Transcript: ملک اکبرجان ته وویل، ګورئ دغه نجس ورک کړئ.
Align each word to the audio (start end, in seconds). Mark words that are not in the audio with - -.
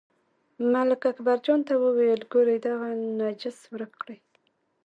ملک 0.71 1.01
اکبرجان 1.11 1.59
ته 1.67 1.73
وویل، 1.83 2.21
ګورئ 2.31 2.57
دغه 2.67 2.87
نجس 3.19 3.57
ورک 3.71 3.91
کړئ. 4.01 4.19